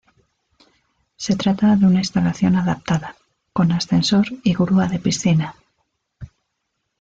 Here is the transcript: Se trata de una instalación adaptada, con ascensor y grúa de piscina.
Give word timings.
Se 1.15 1.35
trata 1.35 1.75
de 1.75 1.85
una 1.85 1.99
instalación 1.99 2.55
adaptada, 2.55 3.15
con 3.53 3.71
ascensor 3.71 4.25
y 4.43 4.55
grúa 4.55 4.87
de 4.87 4.97
piscina. 4.97 5.55